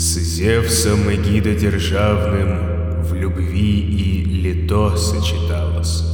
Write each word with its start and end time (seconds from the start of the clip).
С 0.00 0.16
Зевсом 0.20 1.12
эгидодержавным 1.12 3.02
в 3.02 3.14
любви 3.14 3.80
и 3.80 4.24
лето 4.24 4.96
сочеталась. 4.96 6.04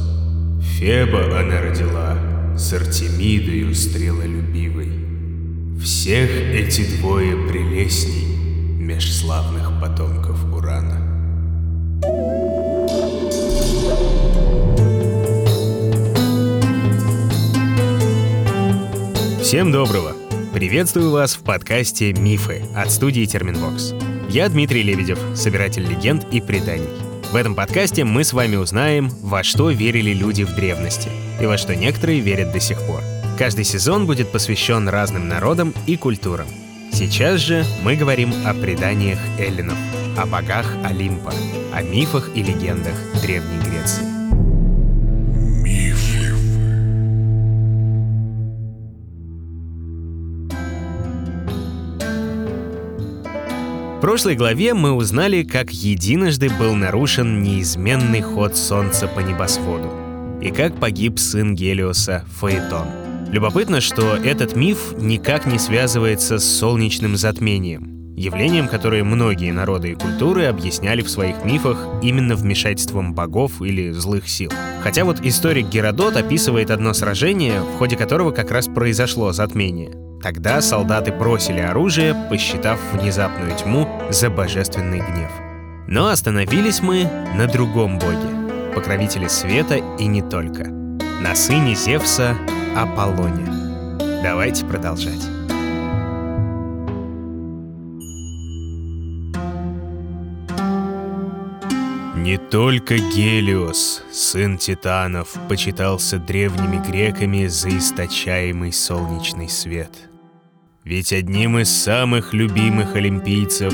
Феба 0.59 1.39
она 1.39 1.61
родила 1.61 2.17
с 2.57 2.73
Артемидою 2.73 3.75
стрелолюбивой. 3.75 4.89
Всех 5.79 6.31
эти 6.31 6.97
двое 6.97 7.47
прелестней 7.47 8.25
меж 8.79 9.13
славных 9.13 9.79
потомков 9.79 10.43
Урана. 10.51 10.99
Всем 19.43 19.71
доброго! 19.71 20.24
Приветствую 20.55 21.11
вас 21.11 21.35
в 21.35 21.41
подкасте 21.43 22.13
«Мифы» 22.13 22.63
от 22.73 22.89
студии 22.89 23.25
Терминвокс. 23.25 23.93
Я 24.29 24.47
Дмитрий 24.47 24.83
Лебедев, 24.83 25.19
собиратель 25.35 25.83
легенд 25.85 26.25
и 26.31 26.39
преданий. 26.39 26.87
В 27.29 27.35
этом 27.35 27.55
подкасте 27.55 28.05
мы 28.05 28.23
с 28.23 28.31
вами 28.31 28.55
узнаем, 28.55 29.09
во 29.21 29.43
что 29.43 29.69
верили 29.69 30.13
люди 30.13 30.43
в 30.43 30.55
древности 30.55 31.09
и 31.41 31.45
во 31.45 31.57
что 31.57 31.75
некоторые 31.75 32.21
верят 32.21 32.53
до 32.53 32.61
сих 32.61 32.79
пор. 32.87 33.01
Каждый 33.37 33.65
сезон 33.65 34.05
будет 34.05 34.31
посвящен 34.31 34.87
разным 34.87 35.27
народам 35.27 35.73
и 35.87 35.97
культурам. 35.97 36.47
Сейчас 36.93 37.41
же 37.41 37.65
мы 37.83 37.97
говорим 37.97 38.33
о 38.45 38.53
преданиях 38.53 39.19
эллинов, 39.37 39.77
о 40.17 40.25
богах 40.25 40.73
Олимпа, 40.85 41.33
о 41.73 41.81
мифах 41.81 42.29
и 42.33 42.41
легендах 42.41 42.95
Древней 43.21 43.59
Греции. 43.59 44.14
Прошлой 54.05 54.35
главе 54.35 54.75
мы 54.75 54.91
узнали, 54.91 55.41
как 55.41 55.71
единожды 55.71 56.51
был 56.59 56.75
нарушен 56.75 57.41
неизменный 57.41 58.21
ход 58.21 58.55
Солнца 58.55 59.07
по 59.07 59.19
небосводу, 59.19 59.91
и 60.39 60.51
как 60.51 60.79
погиб 60.79 61.17
сын 61.17 61.55
Гелиоса 61.55 62.23
Фаэтон. 62.39 62.85
Любопытно, 63.31 63.81
что 63.81 64.15
этот 64.15 64.55
миф 64.55 64.93
никак 64.99 65.47
не 65.47 65.57
связывается 65.57 66.37
с 66.37 66.45
солнечным 66.45 67.17
затмением, 67.17 68.13
явлением, 68.15 68.67
которое 68.67 69.03
многие 69.03 69.51
народы 69.51 69.93
и 69.93 69.95
культуры 69.95 70.45
объясняли 70.45 71.01
в 71.01 71.09
своих 71.09 71.43
мифах 71.43 71.83
именно 72.03 72.35
вмешательством 72.35 73.15
богов 73.15 73.59
или 73.63 73.89
злых 73.89 74.29
сил. 74.29 74.51
Хотя 74.83 75.03
вот 75.03 75.17
историк 75.23 75.67
Геродот 75.69 76.15
описывает 76.15 76.69
одно 76.69 76.93
сражение, 76.93 77.59
в 77.61 77.79
ходе 77.79 77.97
которого 77.97 78.29
как 78.29 78.51
раз 78.51 78.67
произошло 78.67 79.31
затмение— 79.31 79.99
Тогда 80.25 80.59
солдаты 80.59 81.11
бросили 81.11 81.59
оружие, 81.59 82.15
посчитав 82.31 82.79
внезапную 82.93 83.55
тьму 83.55 83.87
за 84.09 84.31
божественный 84.31 84.97
гнев. 84.97 85.29
Но 85.87 86.07
остановились 86.07 86.81
мы 86.81 87.03
на 87.35 87.45
другом 87.45 87.99
боге, 87.99 88.73
покровителе 88.73 89.29
света 89.29 89.75
и 89.75 90.07
не 90.07 90.23
только. 90.23 90.63
На 91.21 91.35
сыне 91.35 91.75
Зевса 91.75 92.35
Аполлоне. 92.75 93.45
Давайте 94.23 94.65
продолжать. 94.65 95.21
Не 102.15 102.39
только 102.49 102.95
Гелиос, 102.97 104.01
сын 104.11 104.57
Титанов, 104.57 105.35
почитался 105.47 106.17
древними 106.17 106.83
греками 106.83 107.45
за 107.45 107.77
источаемый 107.77 108.73
солнечный 108.73 109.49
свет— 109.49 109.91
ведь 110.85 111.11
одним 111.11 111.57
из 111.57 111.69
самых 111.69 112.33
любимых 112.33 112.95
олимпийцев 112.95 113.73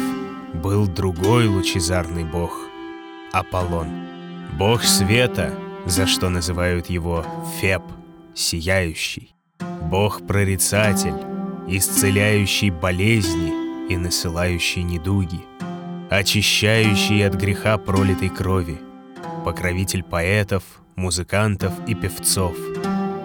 был 0.53 0.87
другой 0.87 1.45
лучезарный 1.45 2.23
бог— 2.23 2.57
Аполлон. 3.33 3.89
Бог 4.57 4.83
света, 4.83 5.53
за 5.85 6.07
что 6.07 6.29
называют 6.29 6.89
его 6.89 7.25
Феб, 7.59 7.83
сияющий. 8.33 9.35
Бог-прорицатель, 9.89 11.15
исцеляющий 11.67 12.69
болезни 12.69 13.51
и 13.89 13.97
насылающий 13.97 14.83
недуги, 14.83 15.41
очищающий 16.09 17.27
от 17.27 17.35
греха 17.35 17.77
пролитой 17.77 18.29
крови, 18.29 18.79
покровитель 19.43 20.03
поэтов, 20.03 20.63
музыкантов 20.95 21.73
и 21.87 21.93
певцов, 21.93 22.55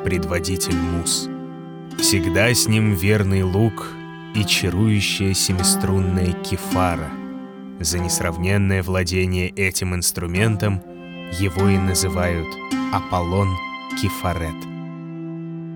предводитель 0.04 0.76
муз— 0.76 1.28
Всегда 1.98 2.52
с 2.52 2.68
ним 2.68 2.94
верный 2.94 3.42
лук 3.42 3.92
и 4.34 4.44
чарующая 4.44 5.32
семиструнная 5.34 6.32
кефара. 6.32 7.10
За 7.80 7.98
несравненное 7.98 8.82
владение 8.82 9.48
этим 9.48 9.94
инструментом 9.94 10.82
его 11.38 11.68
и 11.68 11.78
называют 11.78 12.46
Аполлон 12.92 13.48
Кефарет. 14.00 14.54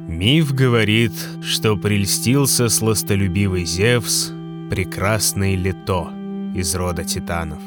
Миф 0.09 0.53
говорит, 0.53 1.13
что 1.43 1.77
прельстился 1.77 2.69
сластолюбивый 2.69 3.65
Зевс 3.65 4.31
прекрасной 4.71 5.57
Лето 5.57 6.11
из 6.55 6.75
рода 6.75 7.05
титанов. 7.05 7.63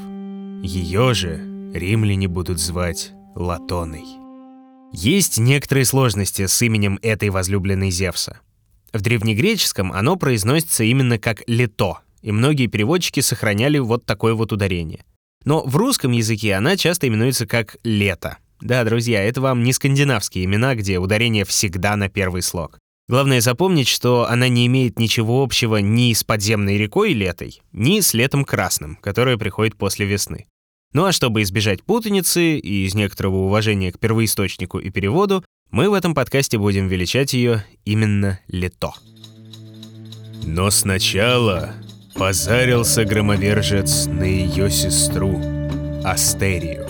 Ее 0.61 1.13
же 1.13 1.41
римляне 1.73 2.27
будут 2.27 2.59
звать 2.59 3.13
Латоной. 3.35 4.22
Есть 4.93 5.39
некоторые 5.39 5.85
сложности 5.85 6.45
с 6.45 6.61
именем 6.61 6.99
этой 7.01 7.29
возлюбленной 7.29 7.89
Зевса. 7.89 8.39
В 8.93 9.01
древнегреческом 9.01 9.91
оно 9.91 10.15
произносится 10.17 10.83
именно 10.83 11.17
как 11.17 11.41
«лето», 11.47 11.97
и 12.21 12.31
многие 12.31 12.67
переводчики 12.67 13.19
сохраняли 13.19 13.79
вот 13.79 14.05
такое 14.05 14.35
вот 14.35 14.53
ударение. 14.53 15.03
Но 15.45 15.63
в 15.65 15.75
русском 15.75 16.11
языке 16.11 16.53
она 16.53 16.77
часто 16.77 17.07
именуется 17.07 17.47
как 17.47 17.75
«лето». 17.83 18.37
Да, 18.61 18.83
друзья, 18.83 19.21
это 19.23 19.41
вам 19.41 19.63
не 19.63 19.73
скандинавские 19.73 20.45
имена, 20.45 20.75
где 20.75 20.99
ударение 20.99 21.43
всегда 21.43 21.95
на 21.95 22.07
первый 22.07 22.43
слог. 22.43 22.77
Главное 23.09 23.41
запомнить, 23.41 23.89
что 23.89 24.29
она 24.29 24.47
не 24.47 24.67
имеет 24.67 24.99
ничего 24.99 25.43
общего 25.43 25.77
ни 25.77 26.13
с 26.13 26.23
подземной 26.23 26.77
рекой 26.77 27.13
летой, 27.13 27.61
ни 27.73 27.99
с 27.99 28.13
летом 28.13 28.45
красным, 28.45 28.95
которое 29.01 29.37
приходит 29.37 29.75
после 29.75 30.05
весны. 30.05 30.45
Ну 30.93 31.05
а 31.05 31.11
чтобы 31.11 31.41
избежать 31.41 31.83
путаницы 31.83 32.57
и 32.57 32.85
из 32.85 32.93
некоторого 32.93 33.37
уважения 33.37 33.91
к 33.91 33.99
первоисточнику 33.99 34.77
и 34.77 34.91
переводу, 34.91 35.43
мы 35.71 35.89
в 35.89 35.93
этом 35.93 36.13
подкасте 36.13 36.59
будем 36.59 36.87
величать 36.87 37.33
ее 37.33 37.65
именно 37.83 38.39
Лето. 38.47 38.93
Но 40.45 40.69
сначала 40.69 41.73
позарился 42.13 43.05
громовержец 43.05 44.05
на 44.05 44.23
ее 44.23 44.69
сестру, 44.69 45.41
Астерию. 46.03 46.87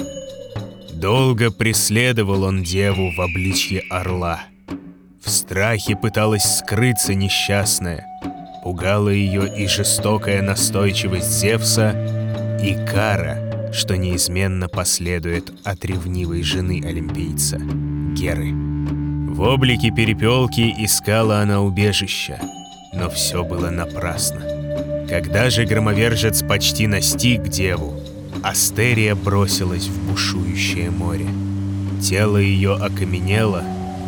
Долго 0.91 1.49
преследовал 1.49 2.43
он 2.43 2.63
деву 2.63 3.11
в 3.11 3.21
обличье 3.21 3.83
орла. 3.89 4.41
В 5.23 5.29
страхе 5.29 5.95
пыталась 5.95 6.59
скрыться 6.59 7.13
несчастная. 7.13 8.05
Пугала 8.63 9.09
ее 9.09 9.53
и 9.57 9.67
жестокая 9.67 10.41
настойчивость 10.41 11.29
Зевса, 11.29 11.91
и 12.61 12.73
кара, 12.85 13.42
что 13.73 13.97
неизменно 13.97 14.69
последует 14.69 15.51
от 15.63 15.83
ревнивой 15.83 16.43
жены 16.43 16.81
олимпийца, 16.85 17.57
Геры. 18.15 18.53
В 18.53 19.41
облике 19.41 19.89
перепелки 19.89 20.73
искала 20.77 21.39
она 21.39 21.61
убежища, 21.61 22.39
но 22.93 23.09
все 23.09 23.43
было 23.43 23.71
напрасно. 23.71 24.41
Когда 25.09 25.49
же 25.49 25.65
громовержец 25.65 26.43
почти 26.43 26.85
настиг 26.85 27.47
деву, 27.47 27.99
Астерия 28.43 29.15
бросилась 29.15 29.87
в 29.87 30.09
бушующее 30.11 30.91
море. 30.91 31.27
Тело 31.99 32.37
ее 32.37 32.75
окаменело 32.75 33.63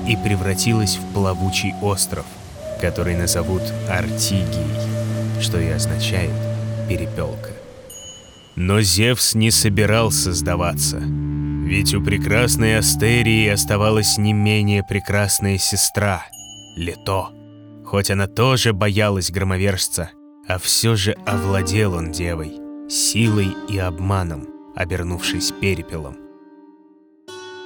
и 0.08 0.16
превратилось 0.16 0.98
в 0.98 1.14
плавучий 1.14 1.74
остров, 1.82 2.26
который 2.80 3.18
назовут 3.18 3.64
Артигией, 3.90 5.42
что 5.42 5.60
и 5.60 5.70
означает 5.70 6.32
«перепелка». 6.88 7.65
Но 8.56 8.82
Зевс 8.82 9.36
не 9.36 9.52
собирался 9.52 10.34
сдаваться— 10.34 11.02
ведь 11.66 11.96
у 11.96 12.02
прекрасной 12.02 12.78
Астерии 12.78 13.48
оставалась 13.48 14.20
не 14.20 14.34
менее 14.34 14.84
прекрасная 14.88 15.58
сестра, 15.58 16.24
Лето. 16.78 17.30
Хоть 17.84 18.12
она 18.12 18.28
тоже 18.28 18.72
боялась 18.72 19.32
громовержца, 19.32 20.12
а 20.48 20.60
все 20.60 20.96
же 20.96 21.14
овладел 21.26 21.96
он 21.96 22.12
девой, 22.12 22.54
силой 22.88 23.48
и 23.68 23.80
обманом, 23.80 24.48
обернувшись 24.76 25.52
перепелом. 25.60 26.18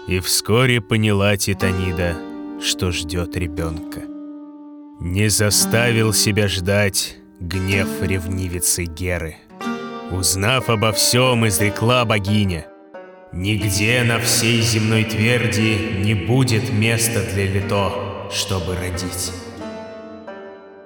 И 0.07 0.21
вскоре 0.21 0.79
поняла 0.79 1.35
Титанида, 1.35 2.15
что 2.63 2.91
ждет 2.91 3.35
ребенка. 3.35 4.03
Не 5.01 5.27
заставил 5.27 6.13
себя 6.13 6.47
ждать 6.47 7.17
гнев 7.41 7.89
ревнивицы 8.01 8.85
Геры. 8.85 9.35
Узнав 10.11 10.69
обо 10.69 10.91
всем, 10.91 11.47
изрекла 11.47 12.05
богиня— 12.05 12.65
Нигде 13.31 14.03
на 14.03 14.19
всей 14.19 14.59
земной 14.61 15.03
тверди 15.03 16.01
не 16.03 16.15
будет 16.15 16.73
места 16.73 17.23
для 17.31 17.45
Лето, 17.45 18.27
чтобы 18.31 18.75
родить. 18.75 19.31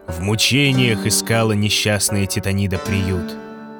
В 0.09 0.19
мучениях 0.19 1.05
искала 1.05 1.53
несчастная 1.53 2.25
Титанида 2.25 2.79
приют. 2.79 3.33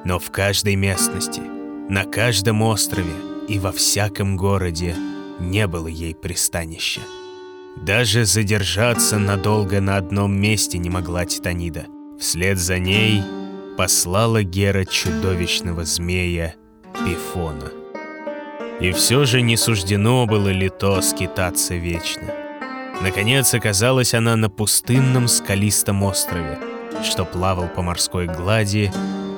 Но 0.06 0.18
в 0.18 0.31
каждой 0.31 0.75
местности, 0.75 1.42
на 1.90 2.06
каждом 2.06 2.62
острове 2.62 3.13
и 3.50 3.60
во 3.60 3.74
всяком 3.74 4.38
городе 4.38 4.95
не 5.40 5.68
было 5.68 5.88
ей 5.88 6.16
пристанища. 6.16 7.01
Даже 7.75 8.24
задержаться 8.24 9.19
надолго 9.19 9.81
на 9.81 9.98
одном 9.98 10.34
месте 10.40 10.78
не 10.78 10.90
могла 10.90 11.25
Титанида. 11.25 11.88
Вслед 12.18 12.57
за 12.57 12.80
ней 12.80 13.22
послала 13.78 14.44
Гера 14.44 14.86
чудовищного 14.86 15.86
змея 15.86 16.56
Пифона. 16.94 17.72
И 18.80 18.92
все 18.92 19.25
же 19.25 19.42
не 19.42 19.58
суждено 19.58 20.25
было 20.25 20.50
ли 20.50 20.70
то 20.70 21.02
скитаться 21.02 21.75
вечно. 21.75 22.34
Наконец 23.02 23.54
оказалась 23.54 24.14
она 24.14 24.36
на 24.36 24.50
пустынном 24.50 25.28
скалистом 25.28 26.04
острове, 26.04 26.60
что 27.04 27.25
плавал 27.25 27.68
по 27.68 27.81
морской 27.81 28.28
глади, 28.28 28.92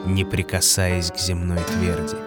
не 0.06 0.24
прикасаясь 0.24 1.12
к 1.12 1.18
земной 1.18 1.60
тверди. 1.60 2.18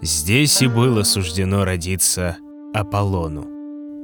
Здесь 0.00 0.62
и 0.62 0.66
было 0.66 1.02
суждено 1.02 1.64
родиться 1.64 2.36
Аполлону 2.72 3.46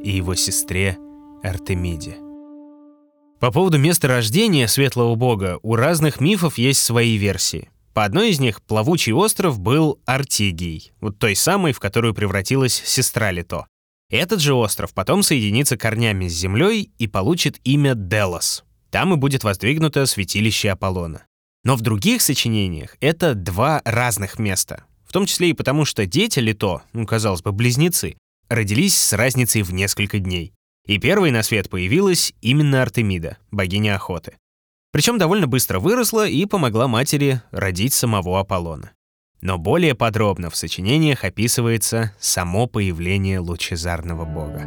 и 0.02 0.10
его 0.10 0.34
сестре 0.34 0.98
Артемиде. 1.42 2.16
По 3.40 3.50
поводу 3.50 3.78
места 3.78 4.06
рождения 4.06 4.68
светлого 4.68 5.14
бога 5.14 5.58
у 5.62 5.74
разных 5.74 6.20
мифов 6.20 6.58
есть 6.58 6.84
свои 6.84 7.16
версии. 7.16 7.70
По 7.94 8.04
одной 8.04 8.30
из 8.30 8.38
них 8.38 8.60
плавучий 8.60 9.14
остров 9.14 9.58
был 9.58 9.98
Артигий, 10.04 10.92
вот 11.00 11.18
той 11.18 11.34
самой, 11.34 11.72
в 11.72 11.80
которую 11.80 12.12
превратилась 12.12 12.74
сестра 12.84 13.30
Лито. 13.30 13.66
Этот 14.10 14.40
же 14.40 14.52
остров 14.52 14.92
потом 14.92 15.22
соединится 15.22 15.78
корнями 15.78 16.28
с 16.28 16.34
землей 16.34 16.90
и 16.98 17.06
получит 17.06 17.58
имя 17.64 17.94
Делос. 17.94 18.62
Там 18.90 19.14
и 19.14 19.16
будет 19.16 19.42
воздвигнуто 19.42 20.04
святилище 20.04 20.70
Аполлона. 20.70 21.22
Но 21.64 21.76
в 21.76 21.80
других 21.80 22.20
сочинениях 22.20 22.96
это 23.00 23.34
два 23.34 23.80
разных 23.86 24.38
места. 24.38 24.84
В 25.06 25.12
том 25.12 25.24
числе 25.24 25.50
и 25.50 25.54
потому, 25.54 25.86
что 25.86 26.04
дети 26.04 26.40
Лито, 26.40 26.82
ну, 26.92 27.06
казалось 27.06 27.42
бы, 27.42 27.52
близнецы, 27.52 28.16
родились 28.50 28.98
с 28.98 29.14
разницей 29.14 29.62
в 29.62 29.72
несколько 29.72 30.18
дней. 30.18 30.52
И 30.86 30.98
первой 30.98 31.30
на 31.30 31.42
свет 31.42 31.68
появилась 31.68 32.32
именно 32.40 32.82
Артемида, 32.82 33.38
богиня 33.50 33.94
охоты. 33.94 34.36
Причем 34.92 35.18
довольно 35.18 35.46
быстро 35.46 35.78
выросла 35.78 36.26
и 36.26 36.46
помогла 36.46 36.88
матери 36.88 37.42
родить 37.52 37.92
самого 37.92 38.40
Аполлона. 38.40 38.92
Но 39.40 39.56
более 39.56 39.94
подробно 39.94 40.50
в 40.50 40.56
сочинениях 40.56 41.24
описывается 41.24 42.14
само 42.18 42.66
появление 42.66 43.38
лучезарного 43.38 44.24
бога. 44.24 44.66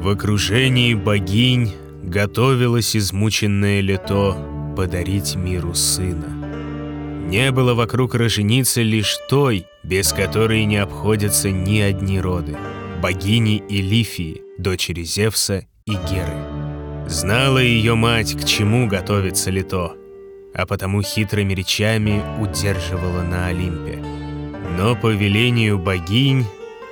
В 0.00 0.08
окружении 0.08 0.94
богинь 0.94 1.72
готовилось 2.02 2.96
измученное 2.96 3.80
лето 3.80 4.36
подарить 4.76 5.34
миру 5.34 5.74
сына. 5.74 6.28
Не 7.28 7.50
было 7.50 7.74
вокруг 7.74 8.14
роженицы 8.14 8.82
лишь 8.82 9.16
той, 9.28 9.66
без 9.82 10.12
которой 10.12 10.64
не 10.66 10.76
обходятся 10.76 11.50
ни 11.50 11.80
одни 11.80 12.20
роды— 12.20 12.56
богини 13.02 13.62
Элифии, 13.68 14.43
дочери 14.58 15.02
Зевса 15.02 15.66
и 15.86 15.92
Геры. 15.92 17.08
Знала 17.08 17.58
ее 17.58 17.94
мать, 17.94 18.34
к 18.34 18.44
чему 18.44 18.88
готовится 18.88 19.50
Лито, 19.50 19.92
а 20.54 20.66
потому 20.66 21.02
хитрыми 21.02 21.52
речами 21.54 22.22
удерживала 22.40 23.22
на 23.22 23.48
Олимпе. 23.48 24.02
Но 24.78 24.96
по 24.96 25.08
велению 25.08 25.78
богинь 25.78 26.46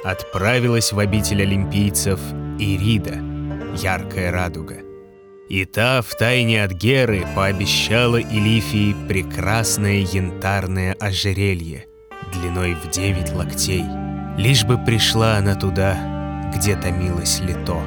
отправилась 0.05 0.93
в 0.93 0.99
обитель 0.99 1.43
олимпийцев 1.43 2.20
Ирида, 2.59 3.19
яркая 3.76 4.31
радуга. 4.31 4.76
И 5.49 5.64
та 5.64 6.03
втайне 6.03 6.64
от 6.64 6.73
Геры 6.73 7.26
пообещала 7.35 8.20
Илифии 8.20 8.94
прекрасное 9.09 10.00
янтарное 10.00 10.94
ожерелье 10.94 11.87
длиной 12.32 12.75
в 12.75 12.91
девять 12.91 13.32
локтей, 13.32 13.85
лишь 14.37 14.64
бы 14.64 14.79
пришла 14.79 15.37
она 15.37 15.55
туда, 15.55 16.12
где 16.54 16.76
томилось 16.76 17.40
лето. 17.40 17.81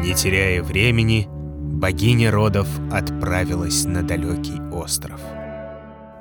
Не 0.00 0.14
теряя 0.14 0.62
времени, 0.62 1.26
богиня 1.28 2.30
родов 2.30 2.68
отправилась 2.92 3.84
на 3.84 4.02
далекий 4.02 4.60
остров. 4.72 5.20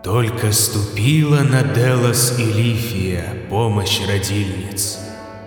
Только 0.03 0.51
ступила 0.51 1.39
на 1.39 1.63
Делос 1.63 2.37
и 2.37 2.43
Лифия 2.43 3.23
помощь 3.49 4.01
родильниц. 4.07 4.99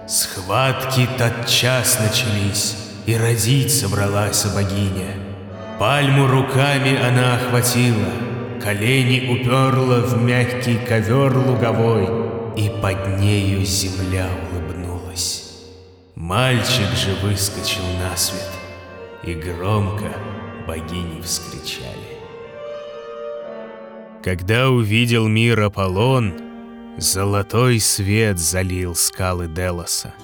Схватки 0.08 1.06
тотчас 1.18 1.98
начались, 2.00 2.76
и 3.06 3.16
родить 3.16 3.72
собралась 3.72 4.46
богиня. 4.46 5.14
Пальму 5.78 6.26
руками 6.26 6.96
она 6.98 7.36
охватила, 7.36 8.12
колени 8.62 9.28
уперла 9.30 10.00
в 10.00 10.22
мягкий 10.22 10.78
ковер 10.78 11.36
луговой, 11.36 12.08
и 12.56 12.70
под 12.80 13.20
нею 13.20 13.62
земля. 13.64 14.28
Мальчик 16.16 16.88
же 16.96 17.14
выскочил 17.22 17.84
на 18.00 18.16
свет, 18.16 18.50
и 19.22 19.34
громко 19.34 20.16
богини 20.66 21.20
вскричали. 21.20 22.16
Когда 24.24 24.70
увидел 24.70 25.28
мир 25.28 25.60
Аполлон, 25.60 26.32
золотой 26.96 27.78
свет 27.80 28.38
залил 28.38 28.94
скалы 28.94 29.46
Делоса. 29.46 30.14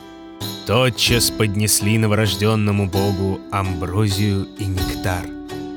Тотчас 0.66 1.30
поднесли 1.30 1.98
новорожденному 1.98 2.86
богу 2.86 3.38
амброзию 3.50 4.46
и 4.58 4.64
нектар. 4.64 5.26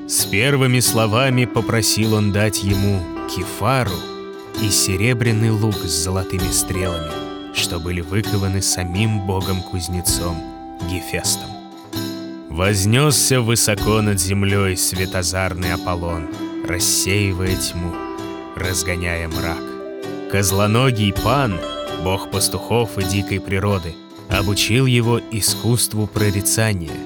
С 0.08 0.24
первыми 0.24 0.80
словами 0.80 1.44
попросил 1.44 2.14
он 2.14 2.32
дать 2.32 2.64
ему 2.64 3.02
кефару 3.28 3.92
и 4.64 4.70
серебряный 4.70 5.50
лук 5.50 5.76
с 5.76 6.04
золотыми 6.06 6.50
стрелами— 6.52 7.12
что 7.56 7.80
были 7.80 8.02
выкованы 8.02 8.62
самим 8.62 9.26
богом-кузнецом 9.26 10.38
Гефестом. 10.90 11.50
Вознесся 12.50 13.42
высоко 13.42 14.02
над 14.02 14.20
землей 14.20 14.78
светозарный 14.78 15.74
Аполлон, 15.74 16.30
рассеивая 16.68 17.56
тьму, 17.56 17.94
разгоняя 18.56 19.28
мрак. 19.28 20.32
Козлоногий 20.32 21.14
пан, 21.14 21.60
бог 22.04 22.30
пастухов 22.32 22.98
и 22.98 23.04
дикой 23.04 23.40
природы, 23.40 23.96
обучил 24.30 24.86
его 24.86 25.20
искусству 25.32 26.08
прорицания. 26.08 26.98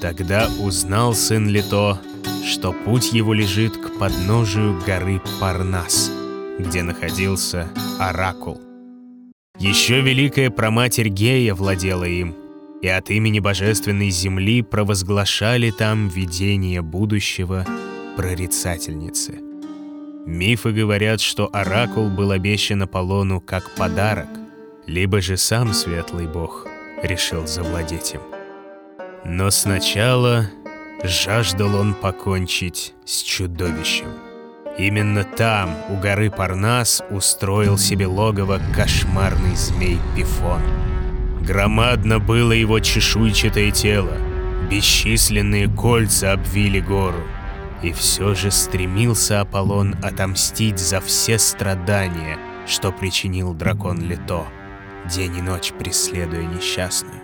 Тогда 0.00 0.48
узнал 0.60 1.14
сын 1.14 1.48
Лито, 1.48 1.98
что 2.44 2.72
путь 2.72 3.12
его 3.12 3.32
лежит 3.32 3.76
к 3.76 3.98
подножию 3.98 4.80
горы 4.84 5.20
Парнас, 5.40 6.10
где 6.58 6.82
находился 6.82 7.68
Оракул— 7.98 8.60
еще 9.58 10.00
великая 10.00 10.50
проматерь 10.50 11.08
Гея 11.08 11.54
владела 11.54 12.04
им, 12.04 12.34
и 12.82 12.88
от 12.88 13.10
имени 13.10 13.38
божественной 13.38 14.10
земли 14.10 14.62
провозглашали 14.62 15.70
там 15.70 16.08
видение 16.08 16.82
будущего 16.82 17.66
прорицательницы. 18.16 19.40
Мифы 20.26 20.72
говорят, 20.72 21.20
что 21.20 21.48
оракул 21.52 22.10
был 22.10 22.30
обещан 22.30 22.82
Аполлону 22.82 23.40
как 23.40 23.74
подарок, 23.74 24.28
либо 24.86 25.20
же 25.20 25.36
сам 25.36 25.72
светлый 25.72 26.26
бог 26.26 26.66
решил 27.02 27.46
завладеть 27.46 28.14
им. 28.14 28.20
Но 29.24 29.50
сначала 29.50 30.50
жаждал 31.02 31.74
он 31.74 31.94
покончить 31.94 32.94
с 33.04 33.22
чудовищем— 33.22 34.08
Именно 34.76 35.22
там, 35.22 35.76
у 35.88 35.96
горы 35.96 36.30
Парнас, 36.30 37.02
устроил 37.10 37.78
себе 37.78 38.06
логово 38.06 38.60
кошмарный 38.74 39.54
змей 39.54 39.98
Пифон. 40.16 40.62
Громадно 41.40 42.18
было 42.18 42.50
его 42.50 42.80
чешуйчатое 42.80 43.70
тело, 43.70 44.16
бесчисленные 44.68 45.68
кольца 45.68 46.32
обвили 46.32 46.80
гору. 46.80 47.22
И 47.82 47.92
все 47.92 48.34
же 48.34 48.50
стремился 48.50 49.42
Аполлон 49.42 49.94
отомстить 50.02 50.80
за 50.80 51.00
все 51.00 51.38
страдания, 51.38 52.38
что 52.66 52.90
причинил 52.90 53.54
дракон 53.54 54.00
Лето, 54.00 54.44
день 55.08 55.36
и 55.36 55.42
ночь 55.42 55.72
преследуя 55.78 56.46
несчастную. 56.46 57.20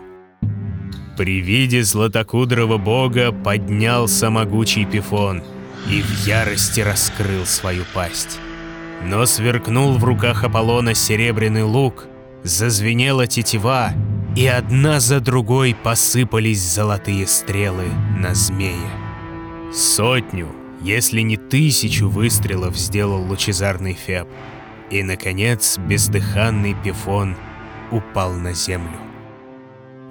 При 1.16 1.40
виде 1.40 1.82
златокудрого 1.82 2.78
бога 2.78 3.32
поднялся 3.32 4.30
могучий 4.30 4.84
Пифон— 4.84 5.42
и 5.88 6.02
в 6.02 6.26
ярости 6.26 6.80
раскрыл 6.80 7.46
свою 7.46 7.84
пасть. 7.94 8.38
Но 9.02 9.24
сверкнул 9.26 9.96
в 9.96 10.04
руках 10.04 10.44
Аполлона 10.44 10.94
серебряный 10.94 11.62
лук, 11.62 12.06
зазвенела 12.42 13.26
тетива, 13.26 13.92
и 14.36 14.46
одна 14.46 15.00
за 15.00 15.20
другой 15.20 15.74
посыпались 15.74 16.60
золотые 16.60 17.26
стрелы 17.26 17.86
на 18.18 18.34
змея. 18.34 18.90
Сотню, 19.72 20.48
если 20.82 21.20
не 21.20 21.36
тысячу 21.36 22.08
выстрелов 22.08 22.76
сделал 22.76 23.22
лучезарный 23.22 23.94
Феб, 23.94 24.28
и, 24.90 25.02
наконец, 25.02 25.78
бездыханный 25.78 26.76
Пифон 26.82 27.36
упал 27.90 28.32
на 28.32 28.52
землю. 28.52 28.98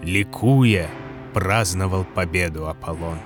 Ликуя, 0.02 0.90
праздновал 1.34 2.06
победу 2.06 2.68
Аполлон. 2.68 3.20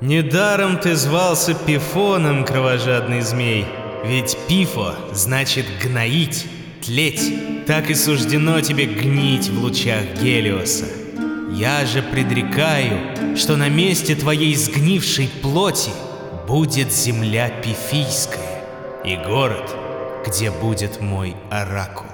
Недаром 0.00 0.78
ты 0.78 0.94
звался 0.94 1.54
Пифоном, 1.54 2.44
кровожадный 2.44 3.20
змей. 3.20 3.66
Ведь 4.04 4.38
пифо 4.48 4.94
значит 5.12 5.66
гноить, 5.82 6.46
тлеть. 6.84 7.66
Так 7.66 7.90
и 7.90 7.94
суждено 7.94 8.60
тебе 8.60 8.86
гнить 8.86 9.48
в 9.48 9.60
лучах 9.60 10.04
Гелиоса. 10.22 10.86
Я 11.50 11.84
же 11.84 12.02
предрекаю, 12.02 13.36
что 13.36 13.56
на 13.56 13.68
месте 13.68 14.14
твоей 14.14 14.54
сгнившей 14.54 15.28
плоти 15.42 15.90
будет 16.46 16.92
земля 16.92 17.50
пифийская 17.50 18.62
и 19.04 19.16
город, 19.16 19.74
где 20.26 20.52
будет 20.52 21.00
мой 21.00 21.34
оракул. 21.50 22.06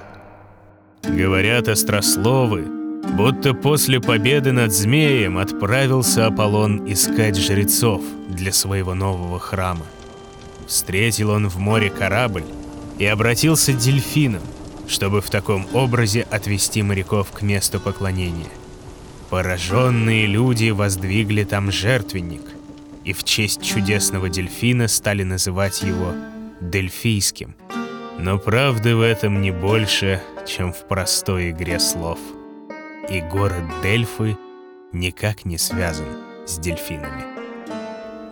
Говорят 1.03 1.67
острословы, 1.67 2.74
будто 3.13 3.53
после 3.53 3.99
победы 3.99 4.51
над 4.51 4.73
змеем 4.73 5.37
отправился 5.37 6.27
Аполлон 6.27 6.91
искать 6.91 7.37
жрецов 7.37 8.01
для 8.27 8.51
своего 8.51 8.93
нового 8.93 9.39
храма. 9.39 9.85
Встретил 10.67 11.29
он 11.29 11.47
в 11.47 11.57
море 11.57 11.89
корабль 11.89 12.43
и 12.97 13.05
обратился 13.05 13.73
к 13.73 13.77
дельфинам, 13.77 14.41
чтобы 14.87 15.21
в 15.21 15.29
таком 15.29 15.65
образе 15.73 16.27
отвести 16.29 16.81
моряков 16.81 17.31
к 17.31 17.41
месту 17.41 17.79
поклонения. 17.79 18.49
Пораженные 19.29 20.27
люди 20.27 20.69
воздвигли 20.69 21.43
там 21.43 21.71
жертвенник, 21.71 22.43
и 23.03 23.13
в 23.13 23.23
честь 23.23 23.63
чудесного 23.63 24.29
дельфина 24.29 24.87
стали 24.87 25.23
называть 25.23 25.81
его 25.81 26.13
Дельфийским. 26.61 27.55
Но 28.17 28.39
правды 28.39 28.95
в 28.95 29.01
этом 29.01 29.41
не 29.41 29.51
больше, 29.51 30.21
чем 30.47 30.71
в 30.71 30.87
простой 30.87 31.51
игре 31.51 31.79
слов. 31.79 32.17
И 33.07 33.21
город 33.21 33.63
Дельфы 33.83 34.35
никак 34.91 35.45
не 35.45 35.59
связан 35.59 36.07
с 36.47 36.57
дельфинами. 36.57 37.23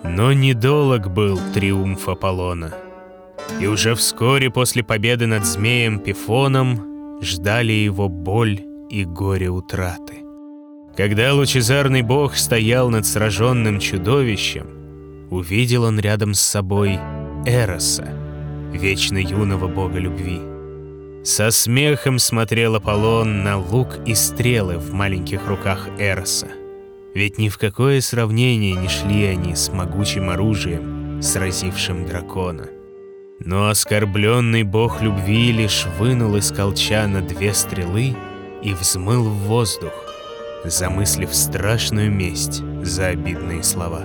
Но 0.03 0.33
недолг 0.33 1.07
был 1.07 1.39
триумф 1.53 2.09
Аполлона. 2.09 2.73
И 3.59 3.67
уже 3.67 3.93
вскоре 3.93 4.49
после 4.49 4.83
победы 4.83 5.27
над 5.27 5.45
змеем 5.45 5.99
Пифоном 5.99 7.21
ждали 7.21 7.71
его 7.71 8.09
боль 8.09 8.61
и 8.89 9.05
горе 9.05 9.49
утраты. 9.49 10.23
Когда 10.97 11.33
лучезарный 11.33 12.01
бог 12.01 12.35
стоял 12.35 12.89
над 12.89 13.05
сраженным 13.05 13.79
чудовищем, 13.79 15.27
увидел 15.29 15.83
он 15.83 15.99
рядом 15.99 16.33
с 16.33 16.39
собой 16.39 16.99
Эроса, 17.45 18.07
вечно 18.71 19.19
юного 19.19 19.67
бога 19.67 19.99
любви. 19.99 20.52
Со 21.23 21.51
смехом 21.51 22.19
смотрел 22.19 22.75
Аполлон 22.75 23.43
на 23.43 23.57
лук 23.57 23.99
и 24.05 24.13
стрелы 24.13 24.77
в 24.77 24.93
маленьких 24.93 25.47
руках 25.47 25.87
Эроса— 25.97 26.47
ведь 27.13 27.37
ни 27.37 27.49
в 27.49 27.57
какое 27.57 28.01
сравнение 28.01 28.73
не 28.73 28.87
шли 28.87 29.25
они 29.25 29.55
с 29.55 29.71
могучим 29.71 30.29
оружием, 30.29 31.21
сразившим 31.21 32.05
дракона. 32.05 32.69
Но 33.39 33.69
оскорбленный 33.69 34.63
бог 34.63 35.01
любви 35.01 35.51
лишь 35.51 35.85
вынул 35.99 36.35
из 36.35 36.51
колчана 36.51 37.21
две 37.21 37.53
стрелы 37.53 38.15
и 38.63 38.73
взмыл 38.73 39.23
в 39.23 39.47
воздух, 39.47 39.93
замыслив 40.63 41.33
страшную 41.33 42.11
месть 42.11 42.63
за 42.81 43.07
обидные 43.07 43.63
слова. 43.63 44.03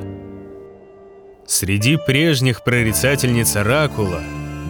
Среди 1.47 1.97
прежних 1.97 2.63
прорицательниц 2.63 3.57
Оракула 3.57 4.21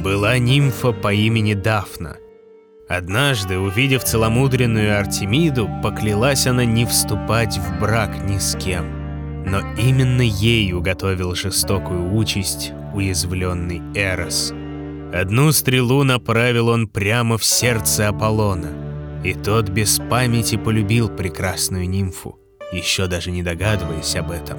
была 0.03 0.39
нимфа 0.39 0.93
по 0.93 1.13
имени 1.13 1.55
Дафна— 1.55 2.19
Однажды, 2.89 3.59
увидев 3.59 4.03
целомудренную 4.03 4.99
Артемиду, 4.99 5.69
поклялась 5.83 6.47
она 6.47 6.65
не 6.65 6.87
вступать 6.87 7.59
в 7.59 7.79
брак 7.79 8.25
ни 8.25 8.39
с 8.39 8.57
кем. 8.57 9.45
Но 9.45 9.61
именно 9.77 10.23
ей 10.23 10.73
уготовил 10.73 11.35
жестокую 11.35 12.15
участь 12.15 12.73
уязвленный 12.95 13.83
Эрос. 13.95 14.55
Одну 15.13 15.53
стрелу 15.53 16.03
направил 16.03 16.69
он 16.69 16.89
прямо 16.89 17.37
в 17.37 17.45
сердце 17.45 18.09
Аполлона, 18.09 18.73
и 19.23 19.35
тот 19.35 19.69
без 19.69 19.99
памяти 19.99 20.57
полюбил 20.57 21.11
прекрасную 21.11 21.89
нимфу, 21.89 22.39
еще 22.73 23.07
даже 23.07 23.31
не 23.31 23.43
догадываясь 23.43 24.17
об 24.17 24.31
этом. 24.31 24.59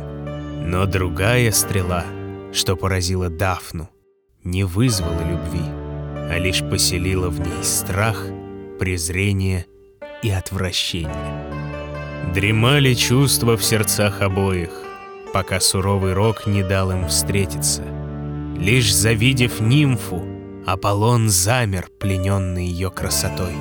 Но 0.70 0.86
другая 0.86 1.52
стрела, 1.52 2.06
что 2.54 2.76
поразила 2.76 3.30
Дафну, 3.30 3.90
не 4.44 4.64
вызвала 4.64 5.22
любви 5.22 5.79
а 6.30 6.38
лишь 6.38 6.62
поселила 6.62 7.30
в 7.30 7.40
ней 7.40 7.64
страх, 7.64 8.26
презрение 8.80 9.66
и 10.22 10.30
отвращение. 10.30 11.14
Дремали 12.34 12.94
чувства 12.94 13.58
в 13.58 13.64
сердцах 13.64 14.22
обоих, 14.22 14.70
пока 15.34 15.60
суровый 15.60 16.14
рок 16.14 16.46
не 16.46 16.64
дал 16.64 16.92
им 16.92 17.08
встретиться. 17.08 17.84
Лишь 18.58 18.94
завидев 18.94 19.60
нимфу, 19.60 20.24
Аполлон 20.66 21.30
замер, 21.30 21.90
плененный 21.98 22.68
ее 22.68 22.92
красотой. 22.92 23.54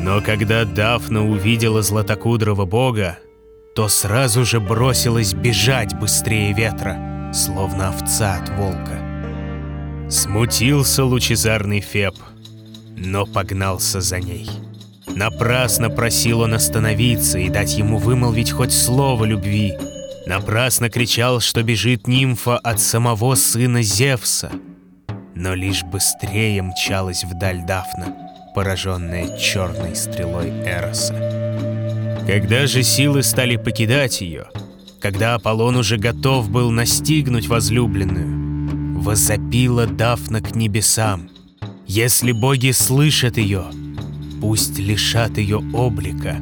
Но 0.00 0.22
когда 0.22 0.64
Дафна 0.64 1.28
увидела 1.28 1.82
златокудрого 1.82 2.64
бога, 2.64 3.18
то 3.74 3.88
сразу 3.88 4.44
же 4.44 4.60
бросилась 4.60 5.34
бежать 5.34 5.98
быстрее 5.98 6.52
ветра, 6.52 7.30
словно 7.34 7.88
овца 7.88 8.36
от 8.36 8.48
волка. 8.50 8.97
Смутился 10.10 11.04
лучезарный 11.04 11.80
Феб, 11.80 12.14
но 12.96 13.26
погнался 13.26 14.00
за 14.00 14.20
ней. 14.20 14.48
Напрасно 15.06 15.90
просил 15.90 16.40
он 16.40 16.54
остановиться 16.54 17.38
и 17.38 17.50
дать 17.50 17.76
ему 17.76 17.98
вымолвить 17.98 18.50
хоть 18.50 18.72
слово 18.72 19.26
любви. 19.26 19.74
Напрасно 20.26 20.88
кричал, 20.88 21.40
что 21.40 21.62
бежит 21.62 22.06
нимфа 22.06 22.56
от 22.58 22.80
самого 22.80 23.34
сына 23.34 23.82
Зевса. 23.82 24.50
Но 25.34 25.54
лишь 25.54 25.82
быстрее 25.82 26.62
мчалась 26.62 27.24
вдаль 27.24 27.66
Дафна, 27.66 28.16
пораженная 28.54 29.36
черной 29.38 29.94
стрелой 29.94 30.48
Эроса. 30.64 31.14
Когда 32.26 32.66
же 32.66 32.82
силы 32.82 33.22
стали 33.22 33.56
покидать 33.56 34.22
ее, 34.22 34.46
когда 35.00 35.34
Аполлон 35.34 35.76
уже 35.76 35.98
готов 35.98 36.50
был 36.50 36.70
настигнуть 36.70 37.46
возлюбленную, 37.46 38.47
возопила 39.08 39.86
Дафна 39.86 40.42
к 40.42 40.54
небесам. 40.54 41.30
Если 41.86 42.30
боги 42.30 42.72
слышат 42.72 43.38
ее, 43.38 43.64
пусть 44.38 44.78
лишат 44.78 45.38
ее 45.38 45.62
облика, 45.72 46.36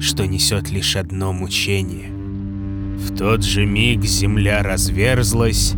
что 0.00 0.24
несет 0.24 0.70
лишь 0.70 0.94
одно 0.94 1.32
мучение. 1.32 2.10
В 2.96 3.18
тот 3.18 3.42
же 3.42 3.66
миг 3.66 4.04
земля 4.04 4.62
разверзлась, 4.62 5.72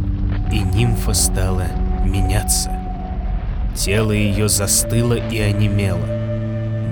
и 0.53 0.59
нимфа 0.59 1.15
стала 1.15 1.65
меняться. 2.05 2.71
Тело 3.75 4.13
ее 4.13 4.51
застыло 4.51 5.15
и 5.15 5.39
онемело. 5.39 6.07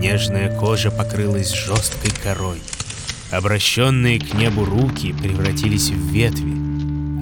Нежная 0.01 0.59
кожа 0.59 0.91
покрылась 0.91 1.53
жесткой 1.53 2.13
корой. 2.23 2.63
Обращенные 3.31 4.19
к 4.19 4.33
небу 4.33 4.65
руки 4.65 5.13
превратились 5.13 5.91
в 5.91 6.11
ветви, 6.11 6.55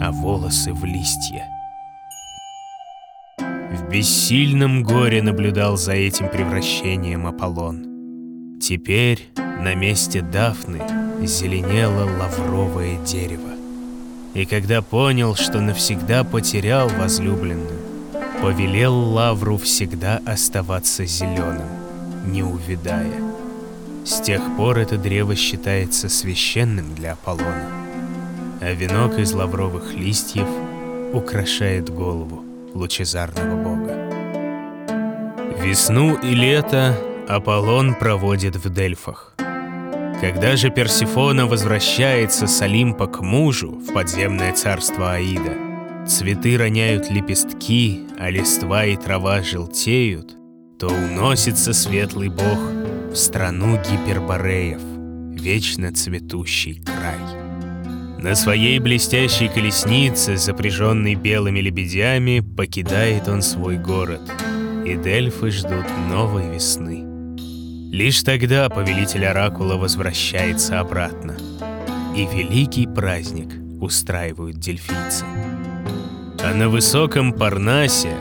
а 0.00 0.12
волосы 0.12 0.72
в 0.72 0.84
листья 0.84 1.59
бессильном 3.90 4.84
горе 4.84 5.20
наблюдал 5.20 5.76
за 5.76 5.92
этим 5.92 6.28
превращением 6.28 7.26
Аполлон. 7.26 8.58
Теперь 8.60 9.28
на 9.36 9.74
месте 9.74 10.22
Дафны 10.22 10.80
зеленело 11.26 12.08
лавровое 12.18 13.04
дерево. 13.04 13.50
И 14.34 14.44
когда 14.44 14.80
понял, 14.80 15.34
что 15.34 15.60
навсегда 15.60 16.22
потерял 16.22 16.88
возлюбленную, 16.88 17.80
повелел 18.40 18.94
лавру 18.94 19.58
всегда 19.58 20.20
оставаться 20.24 21.04
зеленым, 21.04 21.68
не 22.26 22.44
увядая. 22.44 23.20
С 24.06 24.20
тех 24.20 24.40
пор 24.56 24.78
это 24.78 24.98
древо 24.98 25.34
считается 25.34 26.08
священным 26.08 26.94
для 26.94 27.14
Аполлона, 27.14 27.68
а 28.60 28.72
венок 28.72 29.18
из 29.18 29.32
лавровых 29.32 29.94
листьев 29.94 30.46
украшает 31.12 31.90
голову 31.90 32.49
лучезарного 32.74 33.56
бога. 33.56 34.10
Весну 35.62 36.16
и 36.18 36.34
лето 36.34 36.96
Аполлон 37.28 37.94
проводит 37.94 38.56
в 38.56 38.70
Дельфах. 38.70 39.34
Когда 40.20 40.56
же 40.56 40.70
Персифона 40.70 41.46
возвращается 41.46 42.46
с 42.46 42.60
Олимпа 42.60 43.06
к 43.06 43.20
мужу 43.20 43.70
в 43.70 43.92
подземное 43.92 44.52
царство 44.52 45.14
Аида, 45.14 46.06
цветы 46.06 46.58
роняют 46.58 47.10
лепестки, 47.10 48.06
а 48.18 48.30
листва 48.30 48.84
и 48.84 48.96
трава 48.96 49.42
желтеют, 49.42 50.36
то 50.78 50.88
уносится 50.88 51.72
светлый 51.72 52.28
бог 52.28 52.58
в 53.12 53.14
страну 53.14 53.76
гипербореев, 53.78 54.80
вечно 55.40 55.92
цветущий. 55.92 56.82
На 58.22 58.34
своей 58.34 58.78
блестящей 58.80 59.48
колеснице, 59.48 60.36
запряженной 60.36 61.14
белыми 61.14 61.60
лебедями, 61.60 62.40
покидает 62.40 63.28
он 63.28 63.40
свой 63.40 63.78
город, 63.78 64.20
и 64.84 64.94
Дельфы 64.94 65.50
ждут 65.50 65.86
новой 66.10 66.54
весны. 66.54 67.02
Лишь 67.90 68.22
тогда 68.22 68.68
повелитель 68.68 69.24
Оракула 69.24 69.76
возвращается 69.76 70.80
обратно, 70.80 71.38
и 72.14 72.26
великий 72.26 72.86
праздник 72.86 73.54
устраивают 73.80 74.58
дельфийцы. 74.58 75.24
А 76.44 76.52
на 76.54 76.68
высоком 76.68 77.32
Парнасе, 77.32 78.14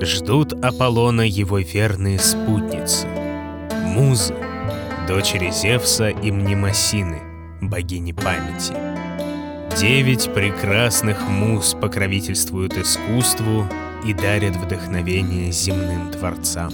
ждут 0.00 0.54
Аполлона 0.64 1.28
его 1.28 1.58
верные 1.58 2.18
спутницы, 2.18 3.06
музы, 3.84 4.34
дочери 5.06 5.50
Зевса 5.50 6.08
и 6.08 6.30
Мнемосины, 6.30 7.20
богини 7.60 8.12
памяти. 8.12 9.01
Девять 9.78 10.32
прекрасных 10.32 11.26
муз 11.28 11.74
покровительствуют 11.80 12.76
искусству 12.76 13.66
и 14.06 14.12
дарят 14.12 14.54
вдохновение 14.54 15.50
земным 15.50 16.10
творцам. 16.10 16.72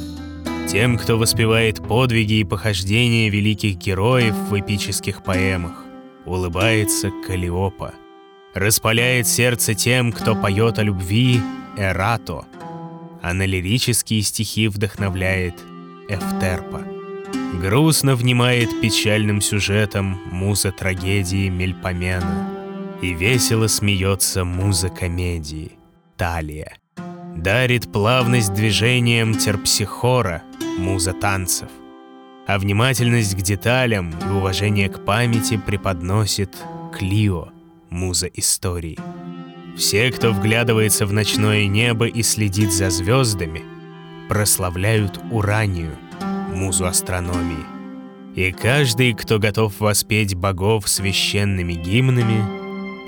Тем, 0.68 0.98
кто 0.98 1.16
воспевает 1.16 1.86
подвиги 1.86 2.34
и 2.34 2.44
похождения 2.44 3.30
великих 3.30 3.76
героев 3.76 4.34
в 4.34 4.60
эпических 4.60 5.22
поэмах, 5.22 5.84
улыбается 6.26 7.10
Калиопа. 7.26 7.94
Распаляет 8.52 9.26
сердце 9.26 9.74
тем, 9.74 10.12
кто 10.12 10.34
поет 10.34 10.78
о 10.78 10.82
любви 10.82 11.40
Эрато, 11.78 12.44
а 13.22 13.32
на 13.32 13.46
лирические 13.46 14.22
стихи 14.22 14.68
вдохновляет 14.68 15.54
Эфтерпа. 16.08 16.82
Грустно 17.62 18.16
внимает 18.16 18.80
печальным 18.82 19.40
сюжетом 19.40 20.20
муза 20.30 20.72
трагедии 20.72 21.48
Мельпомена. 21.48 22.57
И 23.00 23.12
весело 23.12 23.68
смеется 23.68 24.44
муза 24.44 24.88
комедии 24.88 25.72
Талия. 26.16 26.78
Дарит 27.36 27.92
плавность 27.92 28.52
движением 28.52 29.34
терпсихора, 29.34 30.42
муза 30.78 31.12
танцев. 31.12 31.68
А 32.48 32.58
внимательность 32.58 33.36
к 33.36 33.42
деталям 33.42 34.10
и 34.10 34.32
уважение 34.32 34.88
к 34.88 35.04
памяти 35.04 35.60
преподносит 35.64 36.56
Клио, 36.92 37.50
муза 37.88 38.26
истории. 38.26 38.98
Все, 39.76 40.10
кто 40.10 40.32
вглядывается 40.32 41.06
в 41.06 41.12
ночное 41.12 41.66
небо 41.66 42.06
и 42.08 42.22
следит 42.24 42.72
за 42.72 42.90
звездами, 42.90 43.62
прославляют 44.28 45.20
Уранию, 45.30 45.94
музу 46.52 46.86
астрономии. 46.86 47.64
И 48.34 48.50
каждый, 48.50 49.14
кто 49.14 49.38
готов 49.38 49.78
воспеть 49.78 50.34
богов 50.34 50.88
священными 50.88 51.74
гимнами, 51.74 52.57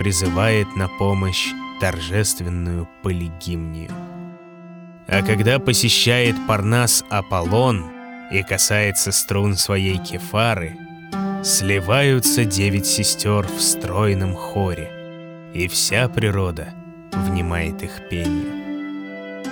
призывает 0.01 0.77
на 0.77 0.89
помощь 0.89 1.53
торжественную 1.79 2.89
полигимнию. 3.03 3.91
А 5.07 5.21
когда 5.21 5.59
посещает 5.59 6.35
Парнас 6.49 7.05
Аполлон 7.11 7.85
и 8.33 8.43
касается 8.43 9.13
струн 9.13 9.57
своей 9.57 9.99
кефары, 9.99 10.79
сливаются 11.45 12.47
девять 12.47 12.87
сестер 12.87 13.47
в 13.47 13.61
стройном 13.61 14.35
хоре, 14.35 14.91
и 15.53 15.69
вся 15.69 16.09
природа 16.09 16.73
внимает 17.13 17.83
их 17.83 18.09
пению. 18.09 19.45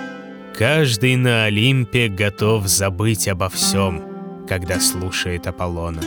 Каждый 0.57 1.15
на 1.15 1.43
Олимпе 1.43 2.07
готов 2.07 2.65
забыть 2.65 3.27
обо 3.27 3.49
всем, 3.49 4.01
когда 4.47 4.79
слушает 4.79 5.45
Аполлона. 5.45 6.01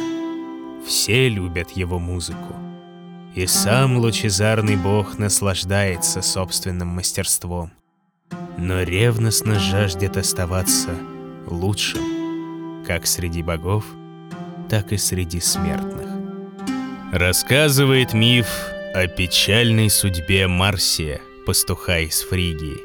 Все 0.84 1.28
любят 1.28 1.70
его 1.70 2.00
музыку. 2.00 2.61
И 3.34 3.46
сам 3.46 3.96
лучезарный 3.96 4.76
бог 4.76 5.18
наслаждается 5.18 6.22
собственным 6.22 6.88
мастерством 6.88 7.72
но 8.56 8.82
ревностно 8.82 9.58
жаждет 9.58 10.16
оставаться 10.16 10.90
лучшим, 11.46 12.84
как 12.86 13.06
среди 13.06 13.42
богов, 13.42 13.84
так 14.68 14.92
и 14.92 14.96
среди 14.96 15.40
смертных. 15.40 16.08
Рассказывает 17.12 18.14
миф 18.14 18.46
о 18.94 19.06
печальной 19.06 19.90
судьбе 19.90 20.46
Марсия, 20.46 21.20
пастуха 21.46 22.00
из 22.00 22.22
Фригии. 22.22 22.78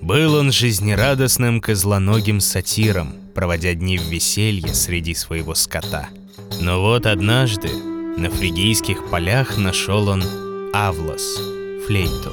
Был 0.00 0.34
он 0.34 0.50
жизнерадостным 0.50 1.60
козлоногим 1.60 2.40
сатиром, 2.40 3.14
проводя 3.34 3.74
дни 3.74 3.98
в 3.98 4.02
веселье 4.02 4.74
среди 4.74 5.14
своего 5.14 5.54
скота. 5.54 6.08
Но 6.60 6.80
вот 6.80 7.06
однажды 7.06 7.70
на 8.16 8.30
фригийских 8.30 9.08
полях 9.10 9.56
нашел 9.56 10.08
он 10.08 10.22
Авлос, 10.72 11.40
флейту. 11.86 12.32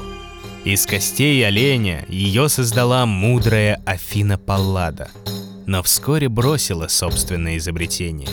Из 0.66 0.86
костей 0.86 1.46
оленя 1.48 2.06
ее 2.10 2.50
создала 2.50 3.06
мудрая 3.06 3.82
Афина 3.86 4.38
Паллада, 4.38 5.10
но 5.66 5.82
вскоре 5.82 6.28
бросила 6.30 6.88
собственное 6.88 7.58
изобретение. 7.58 8.30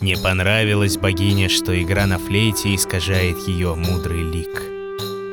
Не 0.00 0.16
понравилось 0.16 0.96
богине, 0.96 1.48
что 1.48 1.80
игра 1.80 2.06
на 2.06 2.18
флейте 2.18 2.74
искажает 2.74 3.36
ее 3.46 3.74
мудрый 3.74 4.22
лик. 4.22 4.62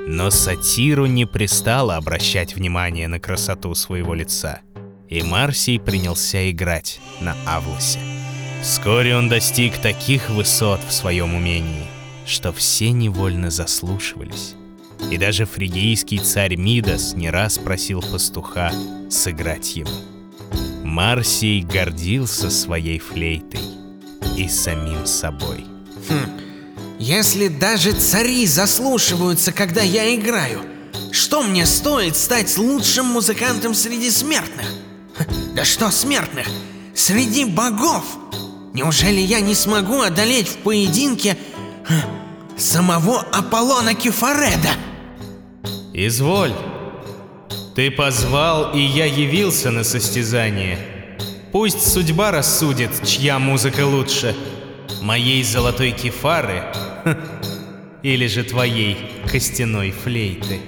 Но 0.08 0.30
сатиру 0.30 1.08
не 1.08 1.26
пристало 1.26 1.96
обращать 1.96 2.56
внимание 2.56 3.08
на 3.08 3.20
красоту 3.20 3.74
своего 3.74 4.14
лица, 4.14 4.62
и 5.10 5.24
Марсий 5.24 5.80
принялся 5.80 6.50
играть 6.50 7.00
на 7.20 7.36
Авлосе. 7.48 8.15
Вскоре 8.62 9.16
он 9.16 9.30
достиг 9.30 9.78
таких 9.78 10.30
высот 10.30 10.82
в 10.88 10.92
своем 10.92 11.36
умении, 11.36 11.86
что 12.26 12.52
все 12.52 12.92
невольно 12.92 13.52
заслушивались. 13.52 14.56
И 15.12 15.18
даже 15.18 15.46
фригийский 15.46 16.20
царь 16.20 16.56
Мидас 16.56 17.14
не 17.14 17.30
раз 17.30 17.58
просил 17.58 18.02
пастуха 18.02 18.72
сыграть 19.10 19.76
ему. 19.76 19.92
Марсий 20.84 21.62
гордился 21.62 22.50
своей 22.50 23.00
флейтой 23.00 23.60
и 24.38 24.48
самим 24.48 25.06
собой. 25.06 25.66
Хм. 26.10 26.40
Если 27.00 27.50
даже 27.50 27.92
цари 27.92 28.48
заслушиваются, 28.48 29.52
когда 29.52 29.82
я 29.82 30.16
играю, 30.16 30.62
что 31.12 31.44
мне 31.44 31.66
стоит 31.66 32.16
стать 32.16 32.58
лучшим 32.58 33.06
музыкантом 33.08 33.74
среди 33.74 34.10
смертных? 34.10 34.66
Да 35.54 35.66
что 35.66 35.92
смертных? 35.92 36.48
Среди 36.94 37.46
богов! 37.46 38.06
Неужели 38.76 39.22
я 39.22 39.40
не 39.40 39.56
смогу 39.56 40.02
одолеть 40.02 40.50
в 40.50 40.58
поединке 40.58 41.38
самого 42.58 43.22
Аполлона 43.22 43.94
Кефареда? 43.94 44.72
Изволь. 45.94 46.52
Ты 47.74 47.90
позвал, 47.90 48.74
и 48.74 48.82
я 48.82 49.06
явился 49.06 49.72
на 49.72 49.86
состязание. 49.86 50.78
Пусть 51.54 51.90
судьба 51.90 52.32
рассудит, 52.32 52.92
чья 53.06 53.40
музыка 53.40 53.86
лучше. 53.86 54.36
Моей 55.02 55.42
золотой 55.46 55.92
кефары 55.92 56.62
или 58.04 58.28
же 58.28 58.44
твоей 58.44 58.98
костяной 59.32 59.92
флейты. 59.92 60.60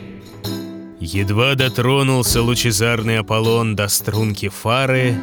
Едва 1.02 1.56
дотронулся 1.56 2.42
лучезарный 2.42 3.20
Аполлон 3.20 3.76
до 3.76 3.90
струн 3.90 4.34
кефары, 4.34 5.22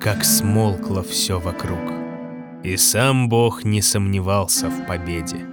как 0.00 0.24
смолкло 0.24 1.02
все 1.02 1.38
вокруг. 1.38 1.92
И 2.64 2.76
сам 2.76 3.28
Бог 3.28 3.64
не 3.64 3.82
сомневался 3.82 4.68
в 4.68 4.86
победе. 4.86 5.46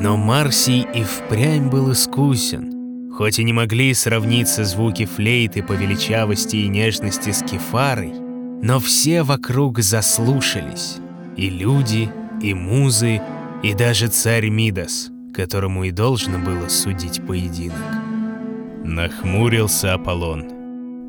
Но 0.00 0.16
Марсий 0.16 0.86
и 0.94 1.04
впрямь 1.04 1.70
был 1.70 1.92
искусен. 1.92 3.12
Хоть 3.16 3.38
и 3.38 3.44
не 3.44 3.52
могли 3.52 3.94
сравниться 3.94 4.64
звуки 4.64 5.06
флейты 5.06 5.62
по 5.62 5.72
величавости 5.72 6.56
и 6.56 6.68
нежности 6.68 7.30
с 7.30 7.42
кефарой, 7.42 8.12
но 8.62 8.80
все 8.80 9.22
вокруг 9.22 9.78
заслушались. 9.78 10.96
И 11.36 11.48
люди, 11.48 12.10
и 12.40 12.54
музы, 12.54 13.20
и 13.62 13.74
даже 13.74 14.08
царь 14.08 14.48
Мидас, 14.48 15.10
которому 15.32 15.84
и 15.84 15.90
должно 15.90 16.38
было 16.38 16.68
судить 16.68 17.24
поединок. 17.26 17.76
Нахмурился 18.84 19.94
Аполлон. 19.94 20.61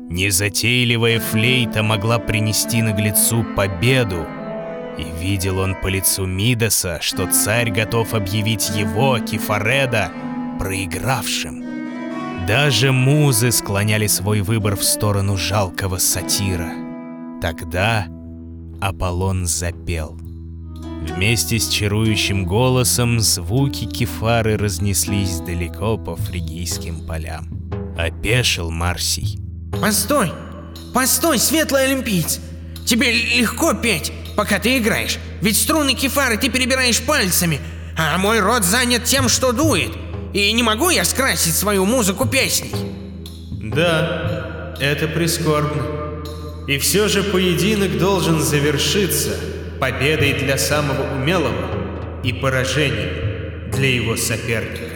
Незатейливая 0.08 1.18
флейта 1.18 1.82
могла 1.82 2.18
принести 2.18 2.82
наглецу 2.82 3.44
победу, 3.56 4.26
и 4.98 5.04
видел 5.20 5.58
он 5.58 5.74
по 5.80 5.88
лицу 5.88 6.26
Мидаса, 6.26 6.98
что 7.00 7.26
царь 7.26 7.70
готов 7.70 8.14
объявить 8.14 8.70
его, 8.70 9.18
Кефареда, 9.18 10.12
проигравшим. 10.58 11.64
Даже 12.46 12.92
музы 12.92 13.50
склоняли 13.50 14.06
свой 14.06 14.42
выбор 14.42 14.76
в 14.76 14.84
сторону 14.84 15.36
жалкого 15.36 15.96
сатира. 15.96 16.70
Тогда 17.40 18.06
Аполлон 18.80 19.46
запел. 19.46 20.18
Вместе 21.08 21.58
с 21.58 21.68
чарующим 21.68 22.44
голосом 22.44 23.20
звуки 23.20 23.84
кефары 23.86 24.56
разнеслись 24.56 25.40
далеко 25.40 25.96
по 25.96 26.16
фригийским 26.16 27.06
полям. 27.06 27.48
Опешил 27.96 28.70
Марсий. 28.70 29.43
«Постой! 29.80 30.32
Постой, 30.92 31.38
светлый 31.38 31.84
олимпийц! 31.84 32.38
Тебе 32.86 33.12
легко 33.12 33.74
петь! 33.74 34.12
пока 34.34 34.58
ты 34.58 34.78
играешь. 34.78 35.18
Ведь 35.40 35.56
струны 35.56 35.94
кефары 35.94 36.36
ты 36.36 36.48
перебираешь 36.48 37.00
пальцами, 37.00 37.60
а 37.96 38.16
мой 38.18 38.40
рот 38.40 38.64
занят 38.64 39.04
тем, 39.04 39.28
что 39.28 39.52
дует. 39.52 39.90
И 40.32 40.52
не 40.52 40.62
могу 40.62 40.90
я 40.90 41.04
скрасить 41.04 41.54
свою 41.54 41.84
музыку 41.84 42.26
песней. 42.26 42.72
Да, 43.50 44.74
это 44.80 45.06
прискорбно. 45.06 45.82
И 46.66 46.78
все 46.78 47.08
же 47.08 47.22
поединок 47.22 47.98
должен 47.98 48.40
завершиться 48.40 49.36
победой 49.78 50.32
для 50.32 50.58
самого 50.58 51.14
умелого 51.14 52.20
и 52.22 52.32
поражением 52.32 53.70
для 53.70 53.94
его 53.94 54.16
соперника. 54.16 54.94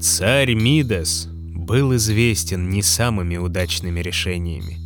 Царь 0.00 0.54
Мидас, 0.54 1.28
был 1.68 1.94
известен 1.96 2.70
не 2.70 2.82
самыми 2.82 3.36
удачными 3.36 4.00
решениями 4.00 4.78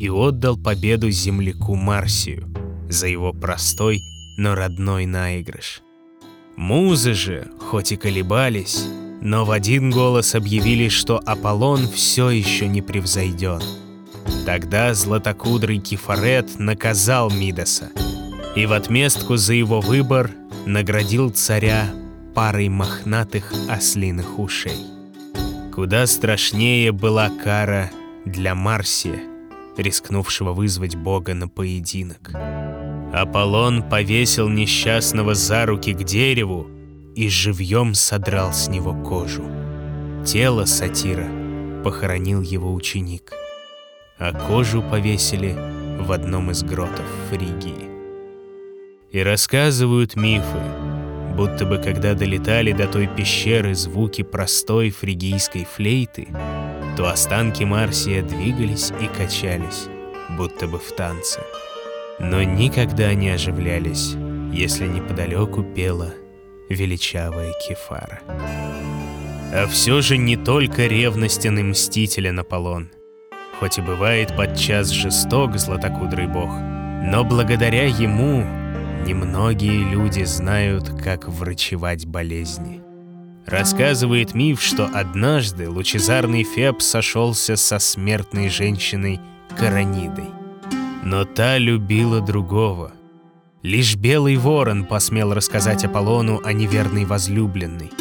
и 0.00 0.10
отдал 0.10 0.58
победу 0.58 1.08
земляку 1.08 1.76
Марсию 1.76 2.52
за 2.90 3.06
его 3.06 3.32
простой, 3.32 4.02
но 4.36 4.56
родной 4.56 5.06
наигрыш. 5.06 5.82
Музы 6.56 7.14
же, 7.14 7.48
хоть 7.60 7.92
и 7.92 7.96
колебались, 7.96 8.84
но 9.22 9.44
в 9.44 9.52
один 9.52 9.90
голос 9.90 10.34
объявили, 10.34 10.88
что 10.88 11.18
Аполлон 11.24 11.88
все 11.88 12.30
еще 12.30 12.66
не 12.66 12.82
превзойден. 12.82 13.62
Тогда 14.44 14.94
златокудрый 14.94 15.78
Кефарет 15.78 16.58
наказал 16.58 17.30
Мидаса 17.30 17.90
и 18.56 18.66
в 18.66 18.72
отместку 18.72 19.36
за 19.36 19.54
его 19.54 19.80
выбор 19.80 20.32
наградил 20.66 21.30
царя 21.30 21.88
парой 22.34 22.68
мохнатых 22.68 23.52
ослиных 23.68 24.38
ушей. 24.40 24.95
Куда 25.76 26.06
страшнее 26.06 26.90
была 26.90 27.28
кара 27.28 27.90
для 28.24 28.54
Марсия, 28.54 29.20
рискнувшего 29.76 30.54
вызвать 30.54 30.96
бога 30.96 31.34
на 31.34 31.48
поединок. 31.48 32.30
Аполлон 33.12 33.82
повесил 33.82 34.48
несчастного 34.48 35.34
за 35.34 35.66
руки 35.66 35.92
к 35.92 36.02
дереву 36.02 36.66
и 37.14 37.28
живьем 37.28 37.92
содрал 37.92 38.54
с 38.54 38.68
него 38.68 38.94
кожу. 38.94 39.44
Тело 40.24 40.64
сатира 40.64 41.28
похоронил 41.84 42.40
его 42.40 42.72
ученик, 42.72 43.34
а 44.18 44.32
кожу 44.32 44.80
повесили 44.80 45.54
в 46.00 46.10
одном 46.10 46.52
из 46.52 46.62
гротов 46.62 47.04
Фригии. 47.28 47.90
И 49.12 49.20
рассказывают 49.20 50.16
мифы, 50.16 50.58
будто 51.36 51.66
бы 51.66 51.78
когда 51.78 52.14
долетали 52.14 52.72
до 52.72 52.88
той 52.88 53.06
пещеры 53.06 53.74
звуки 53.74 54.22
простой 54.22 54.90
фригийской 54.90 55.64
флейты, 55.64 56.28
то 56.96 57.08
останки 57.08 57.62
Марсия 57.62 58.22
двигались 58.22 58.90
и 59.00 59.06
качались, 59.06 59.88
будто 60.30 60.66
бы 60.66 60.78
в 60.78 60.92
танце. 60.92 61.40
Но 62.18 62.42
никогда 62.42 63.12
не 63.12 63.28
оживлялись, 63.28 64.14
если 64.52 64.86
неподалеку 64.86 65.62
пела 65.62 66.14
величавая 66.70 67.52
Кефара. 67.66 68.20
А 69.52 69.66
все 69.70 70.00
же 70.00 70.16
не 70.16 70.36
только 70.36 70.86
ревностен 70.86 71.58
и 71.58 71.62
мстителен 71.62 72.40
Аполлон, 72.40 72.90
хоть 73.60 73.78
и 73.78 73.82
бывает 73.82 74.34
подчас 74.36 74.88
жесток 74.88 75.56
златокудрый 75.58 76.26
бог, 76.26 76.50
но 76.50 77.24
благодаря 77.24 77.84
ему 77.84 78.44
Немногие 79.06 79.84
люди 79.84 80.24
знают, 80.24 80.90
как 81.00 81.28
врачевать 81.28 82.06
болезни. 82.06 82.82
Рассказывает 83.46 84.34
миф, 84.34 84.60
что 84.60 84.90
однажды 84.92 85.70
лучезарный 85.70 86.42
Феб 86.42 86.82
сошелся 86.82 87.54
со 87.54 87.78
смертной 87.78 88.48
женщиной 88.48 89.20
Каранидой. 89.56 90.30
Но 91.04 91.24
та 91.24 91.56
любила 91.56 92.20
другого. 92.20 92.94
Лишь 93.62 93.94
белый 93.94 94.34
ворон 94.38 94.84
посмел 94.84 95.34
рассказать 95.34 95.84
Аполлону 95.84 96.40
о 96.44 96.52
неверной 96.52 97.04
возлюбленной. 97.04 97.92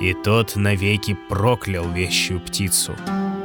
И 0.00 0.14
тот 0.22 0.54
навеки 0.54 1.18
проклял 1.28 1.90
вещую 1.90 2.38
птицу, 2.38 2.92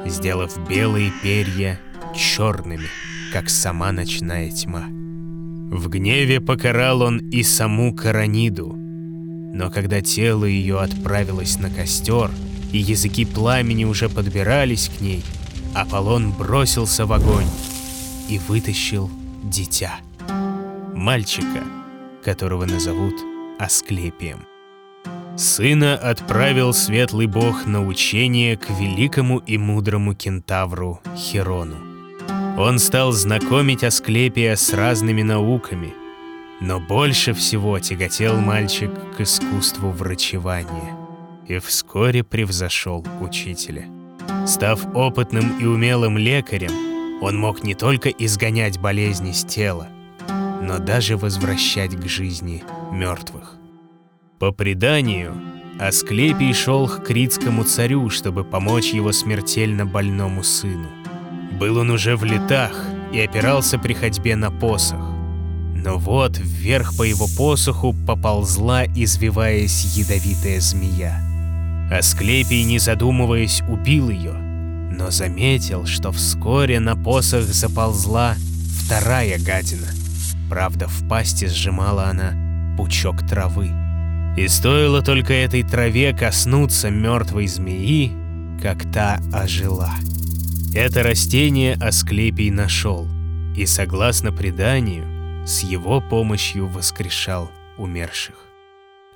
сделав 0.06 0.56
белые 0.70 1.12
перья 1.24 1.80
черными, 2.16 2.88
как 3.34 3.50
сама 3.50 3.92
ночная 3.92 4.52
тьма. 4.52 5.09
В 5.72 5.88
гневе 5.88 6.42
покарал 6.42 7.04
он 7.04 7.20
и 7.30 7.44
саму 7.44 7.94
Караниду. 7.94 8.74
Но 8.74 9.70
когда 9.70 10.02
тело 10.02 10.46
ее 10.46 10.80
отправилось 10.80 11.60
на 11.60 11.70
костер, 11.70 12.32
и 12.72 12.80
языки 12.80 13.24
пламени 13.24 13.84
уже 13.84 14.10
подбирались 14.10 14.90
к 14.90 15.00
ней, 15.00 15.24
Аполлон 15.76 16.32
бросился 16.32 17.06
в 17.06 17.14
огонь 17.14 17.46
и 18.28 18.40
вытащил 18.48 19.12
дитя. 19.44 20.00
Мальчика, 20.96 21.64
которого 22.24 22.66
назовут 22.66 23.16
Асклепием. 23.60 24.40
Сына 25.38 25.96
отправил 25.96 26.74
светлый 26.74 27.28
бог 27.28 27.68
на 27.68 27.86
учение 27.86 28.58
к 28.58 28.72
великому 28.72 29.38
и 29.38 29.58
мудрому 29.58 30.16
кентавру 30.16 31.00
Херону. 31.16 31.89
Он 32.60 32.78
стал 32.78 33.14
знакомить 33.14 33.86
Асклепия 33.86 34.58
с 34.58 34.74
разными 34.74 35.22
науками, 35.22 35.94
но 36.60 36.82
больше 36.82 37.34
всего 37.34 37.80
тяготел 37.80 38.36
мальчик 38.36 38.92
к 39.16 39.22
искусству 39.22 39.92
врачевания 39.92 40.94
и 41.48 41.58
вскоре 41.60 42.22
превзошел 42.22 43.08
учителя. 43.22 43.86
Став 44.46 44.94
опытным 44.94 45.58
и 45.60 45.64
умелым 45.64 46.18
лекарем, 46.18 47.22
он 47.24 47.40
мог 47.40 47.64
не 47.64 47.76
только 47.76 48.10
изгонять 48.10 48.78
болезни 48.78 49.32
с 49.32 49.46
тела, 49.46 49.88
но 50.62 50.80
даже 50.80 51.16
возвращать 51.16 51.96
к 51.96 52.06
жизни 52.10 52.66
мертвых. 52.92 53.56
По 54.38 54.52
преданию, 54.52 55.34
Асклепий 55.80 56.54
шел 56.54 56.90
к 56.90 57.06
критскому 57.06 57.64
царю, 57.64 58.10
чтобы 58.10 58.44
помочь 58.44 58.92
его 58.92 59.14
смертельно 59.14 59.86
больному 59.86 60.44
сыну. 60.44 60.99
Был 61.60 61.78
он 61.78 61.90
уже 61.90 62.16
в 62.16 62.24
летах 62.24 62.72
и 63.12 63.20
опирался 63.20 63.78
при 63.78 63.94
ходьбе 63.94 64.38
на 64.38 64.50
посох. 64.50 65.02
Но 65.76 65.98
вот 65.98 66.38
вверх 66.38 66.96
по 66.96 67.04
его 67.04 67.28
посоху 67.38 67.94
поползла, 68.08 68.86
извиваясь, 68.86 69.98
ядовитая 69.98 70.62
змея. 70.62 71.22
Асклепий, 71.92 72.64
не 72.64 72.80
задумываясь, 72.80 73.62
убил 73.68 74.10
ее, 74.10 74.34
но 74.34 75.12
заметил, 75.12 75.86
что 75.86 76.12
вскоре 76.12 76.80
на 76.80 76.96
посох 76.96 77.44
заползла 77.44 78.36
вторая 78.86 79.38
гадина. 79.38 79.88
Правда, 80.50 80.88
в 80.88 81.08
пасти 81.10 81.46
сжимала 81.46 82.06
она 82.06 82.34
пучок 82.78 83.28
травы. 83.28 83.72
И 84.38 84.48
стоило 84.48 85.02
только 85.02 85.34
этой 85.34 85.64
траве 85.64 86.14
коснуться 86.14 86.90
мертвой 86.90 87.48
змеи, 87.48 88.14
как 88.62 88.90
та 88.92 89.20
ожила. 89.34 89.92
Это 90.76 91.02
растение 91.02 91.74
Асклепий 91.82 92.52
нашел 92.52 93.08
и, 93.58 93.66
согласно 93.66 94.32
преданию, 94.32 95.48
с 95.48 95.64
его 95.64 96.00
помощью 96.00 96.68
воскрешал 96.68 97.50
умерших. 97.80 98.36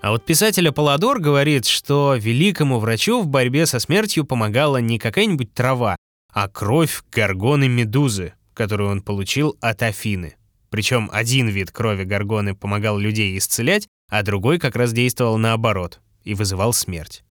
А 0.02 0.10
вот 0.10 0.26
писатель 0.26 0.68
Аполлодор 0.68 1.20
говорит, 1.20 1.68
что 1.68 2.16
великому 2.16 2.80
врачу 2.80 3.22
в 3.22 3.28
борьбе 3.28 3.68
со 3.68 3.78
смертью 3.78 4.26
помогала 4.26 4.78
не 4.78 4.98
какая-нибудь 4.98 5.54
трава, 5.54 5.96
а 6.34 6.48
кровь 6.48 7.04
горгоны 7.12 7.68
Медузы, 7.68 8.34
которую 8.56 8.90
он 8.90 9.02
получил 9.04 9.56
от 9.62 9.84
Афины. 9.84 10.36
Причем 10.72 11.08
один 11.14 11.50
вид 11.50 11.70
крови 11.70 12.04
горгоны 12.04 12.56
помогал 12.56 12.98
людей 12.98 13.38
исцелять, 13.38 13.88
а 14.10 14.24
другой 14.24 14.58
как 14.58 14.76
раз 14.76 14.92
действовал 14.92 15.38
наоборот 15.38 16.02
и 16.24 16.34
вызывал 16.34 16.74
смерть. 16.74 17.24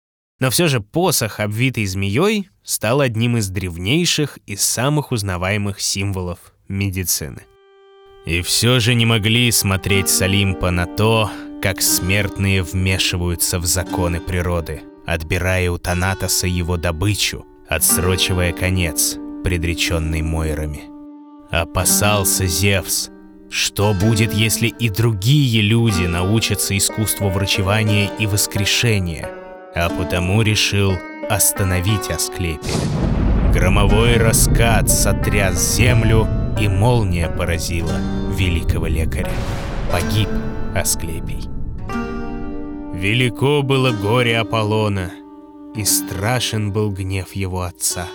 Но 0.41 0.49
все 0.49 0.67
же 0.67 0.81
посох, 0.81 1.39
обвитый 1.39 1.85
змеей, 1.85 2.49
стал 2.63 3.01
одним 3.01 3.37
из 3.37 3.49
древнейших 3.49 4.39
и 4.47 4.55
самых 4.55 5.11
узнаваемых 5.11 5.79
символов 5.79 6.39
медицины. 6.67 7.43
И 8.25 8.41
все 8.41 8.79
же 8.79 8.95
не 8.95 9.05
могли 9.05 9.51
смотреть 9.51 10.09
с 10.09 10.19
Олимпа 10.23 10.71
на 10.71 10.87
то, 10.87 11.29
как 11.61 11.79
смертные 11.79 12.63
вмешиваются 12.63 13.59
в 13.59 13.67
законы 13.67 14.19
природы, 14.19 14.81
отбирая 15.05 15.69
у 15.69 15.77
Танатоса 15.77 16.47
его 16.47 16.75
добычу, 16.75 17.45
отсрочивая 17.69 18.51
конец, 18.51 19.17
предреченный 19.43 20.23
Мойрами. 20.23 20.81
Опасался 21.51 22.47
Зевс, 22.47 23.09
что 23.51 23.93
будет, 23.93 24.33
если 24.33 24.69
и 24.69 24.89
другие 24.89 25.61
люди 25.61 26.05
научатся 26.07 26.75
искусству 26.75 27.29
врачевания 27.29 28.09
и 28.17 28.25
воскрешения– 28.25 29.29
а 29.75 29.89
потому 29.89 30.41
решил 30.41 30.93
остановить 31.29 32.09
Асклепия. 32.09 32.73
Громовой 33.53 34.17
раскат 34.17 34.89
сотряс 34.89 35.75
землю, 35.75 36.27
и 36.59 36.67
молния 36.67 37.29
поразила 37.29 37.95
великого 38.35 38.87
лекаря. 38.87 39.31
Погиб 39.91 40.29
Асклепий. 40.75 41.49
Велико 42.93 43.61
было 43.61 43.91
горе 43.91 44.37
Аполлона, 44.37 45.11
и 45.75 45.83
страшен 45.85 46.71
был 46.71 46.91
гнев 46.91 47.33
его 47.33 47.63
отца. 47.63 48.07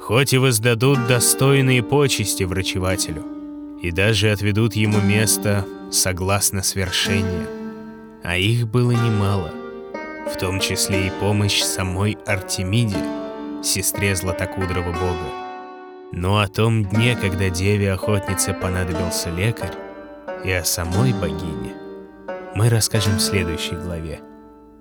Хоть 0.00 0.32
и 0.32 0.38
воздадут 0.38 1.06
достойные 1.08 1.82
почести 1.82 2.44
врачевателю, 2.44 3.24
и 3.82 3.90
даже 3.90 4.30
отведут 4.30 4.76
ему 4.76 5.00
место 5.00 5.64
согласно 5.90 6.62
свершения, 6.62 7.46
а 8.22 8.36
их 8.36 8.68
было 8.68 8.92
немало— 8.92 9.50
в 10.26 10.36
том 10.36 10.60
числе 10.60 11.06
и 11.06 11.10
помощь 11.20 11.62
самой 11.62 12.18
Артемиде, 12.26 12.98
сестре 13.62 14.14
Златокудрого 14.16 14.92
бога. 14.92 15.46
Но 16.12 16.40
о 16.40 16.48
том 16.48 16.84
дне, 16.84 17.16
когда 17.16 17.48
деве-охотнице 17.48 18.52
понадобился 18.52 19.30
лекарь, 19.30 19.74
и 20.44 20.50
о 20.50 20.64
самой 20.64 21.12
богине, 21.12 21.74
мы 22.54 22.68
расскажем 22.68 23.16
в 23.16 23.20
следующей 23.20 23.74
главе 23.74 24.20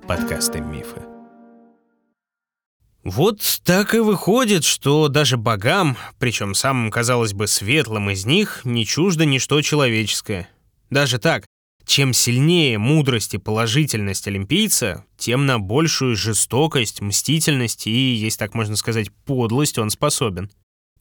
подкаста 0.08 0.60
«Мифы». 0.60 1.02
Вот 3.04 3.40
так 3.64 3.94
и 3.94 4.00
выходит, 4.00 4.64
что 4.64 5.08
даже 5.10 5.38
богам, 5.38 5.96
причем 6.20 6.56
самым, 6.56 6.90
казалось 6.90 7.34
бы, 7.34 7.46
светлым 7.46 8.10
из 8.10 8.26
них, 8.26 8.62
не 8.64 8.84
чуждо 8.84 9.26
ничто 9.26 9.62
человеческое. 9.62 10.50
Даже 10.90 11.20
так, 11.20 11.46
чем 11.86 12.14
сильнее 12.14 12.78
мудрость 12.78 13.34
и 13.34 13.38
положительность 13.38 14.28
олимпийца, 14.28 15.06
тем 15.18 15.46
на 15.46 15.60
большую 15.60 16.16
жестокость, 16.16 17.02
мстительность 17.02 17.88
и, 17.88 18.14
если 18.16 18.40
так 18.40 18.54
можно 18.54 18.76
сказать, 18.76 19.12
подлость 19.26 19.78
он 19.78 19.90
способен. 19.90 20.50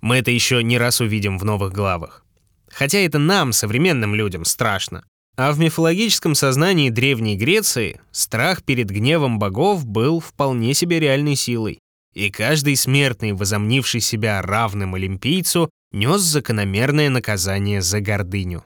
Мы 0.00 0.16
это 0.16 0.30
еще 0.30 0.62
не 0.62 0.78
раз 0.78 1.00
увидим 1.00 1.38
в 1.38 1.44
новых 1.44 1.72
главах. 1.72 2.24
Хотя 2.70 2.98
это 2.98 3.18
нам, 3.18 3.52
современным 3.52 4.14
людям, 4.14 4.44
страшно. 4.44 5.04
А 5.36 5.52
в 5.52 5.58
мифологическом 5.58 6.34
сознании 6.34 6.90
Древней 6.90 7.36
Греции 7.36 8.00
страх 8.12 8.62
перед 8.62 8.90
гневом 8.90 9.38
богов 9.38 9.84
был 9.84 10.20
вполне 10.20 10.74
себе 10.74 11.00
реальной 11.00 11.34
силой 11.34 11.80
и 12.14 12.30
каждый 12.30 12.76
смертный, 12.76 13.32
возомнивший 13.32 14.00
себя 14.00 14.40
равным 14.40 14.94
олимпийцу, 14.94 15.70
нес 15.92 16.20
закономерное 16.20 17.10
наказание 17.10 17.82
за 17.82 18.00
гордыню. 18.00 18.64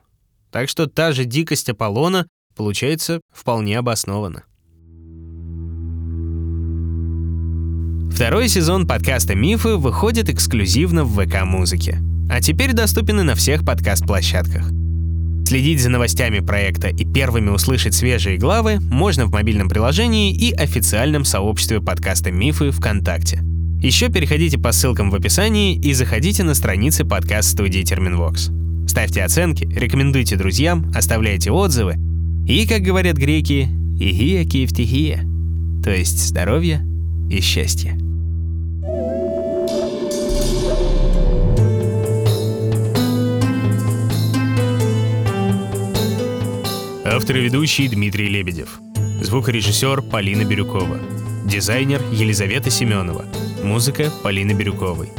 Так 0.50 0.68
что 0.68 0.86
та 0.86 1.12
же 1.12 1.24
дикость 1.24 1.68
Аполлона 1.68 2.26
получается 2.56 3.20
вполне 3.32 3.78
обоснована. 3.78 4.44
Второй 8.12 8.48
сезон 8.48 8.86
подкаста 8.86 9.36
«Мифы» 9.36 9.76
выходит 9.76 10.28
эксклюзивно 10.28 11.04
в 11.04 11.14
ВК-музыке, 11.14 12.00
а 12.28 12.40
теперь 12.40 12.72
доступен 12.72 13.20
и 13.20 13.22
на 13.22 13.36
всех 13.36 13.64
подкаст-площадках. 13.64 14.70
Следить 15.46 15.80
за 15.80 15.88
новостями 15.88 16.40
проекта 16.40 16.88
и 16.88 17.04
первыми 17.04 17.50
услышать 17.50 17.94
свежие 17.94 18.36
главы 18.36 18.80
можно 18.80 19.26
в 19.26 19.30
мобильном 19.30 19.68
приложении 19.68 20.34
и 20.34 20.52
официальном 20.52 21.24
сообществе 21.24 21.80
подкаста 21.80 22.32
«Мифы» 22.32 22.72
ВКонтакте. 22.72 23.40
Еще 23.80 24.08
переходите 24.08 24.58
по 24.58 24.72
ссылкам 24.72 25.10
в 25.10 25.14
описании 25.14 25.76
и 25.76 25.92
заходите 25.92 26.42
на 26.42 26.54
страницы 26.54 27.04
подкаст-студии 27.04 27.82
Терминвокс. 27.82 28.50
Ставьте 28.88 29.22
оценки, 29.22 29.64
рекомендуйте 29.66 30.36
друзьям, 30.36 30.90
оставляйте 30.94 31.52
отзывы. 31.52 31.96
И, 32.48 32.66
как 32.66 32.80
говорят 32.80 33.16
греки, 33.16 33.68
«игия 34.00 34.44
киевтихия», 34.44 35.24
то 35.84 35.90
есть 35.90 36.18
здоровье 36.18 36.84
и 37.30 37.40
счастье. 37.40 37.98
Автор 47.04 47.36
и 47.36 47.40
ведущий 47.40 47.88
Дмитрий 47.88 48.28
Лебедев. 48.28 48.80
Звукорежиссер 49.20 50.02
Полина 50.02 50.44
Бирюкова. 50.44 50.98
Дизайнер 51.44 52.02
Елизавета 52.10 52.70
Семенова. 52.70 53.26
Музыка 53.62 54.10
Полины 54.22 54.52
Бирюковой. 54.52 55.10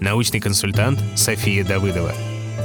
Научный 0.00 0.40
консультант 0.40 0.98
София 1.14 1.64
Давыдова. 1.64 2.14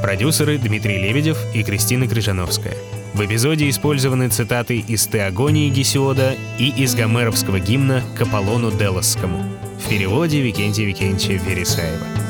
Продюсеры 0.03 0.57
Дмитрий 0.57 0.97
Лебедев 0.97 1.37
и 1.53 1.63
Кристина 1.63 2.09
Крыжановская. 2.09 2.75
В 3.13 3.25
эпизоде 3.25 3.69
использованы 3.69 4.27
цитаты 4.27 4.79
из 4.79 5.07
Теогонии 5.07 5.69
Гесиода 5.69 6.35
и 6.59 6.67
из 6.71 6.93
гомеровского 6.93 7.61
гимна 7.61 8.03
к 8.17 8.21
Делосскому 8.69 9.45
в 9.79 9.87
переводе 9.87 10.41
Викентия 10.41 10.85
Викентьевича 10.85 11.41
Вересаева. 11.45 12.22